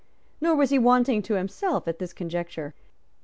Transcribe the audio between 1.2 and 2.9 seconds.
to himself at this conjuncture.